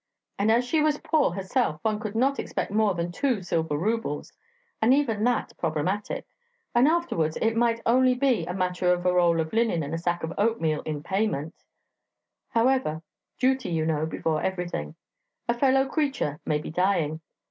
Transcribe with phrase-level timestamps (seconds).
[0.39, 4.33] And as she was poor herself, one could not expect more than two silver rubles,
[4.81, 6.25] and even that problematic;
[6.73, 9.99] and perhaps it might only be a matter of a roll of linen and a
[9.99, 11.53] sack of oatmeal in payment.
[12.49, 13.03] However,
[13.37, 14.95] duty, you know, before everything:
[15.47, 17.21] a fellow creature may be dying.